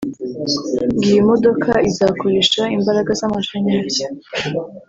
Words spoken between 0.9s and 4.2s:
ngo iyo modoka izakoresha imbaraga z’amashanyarazi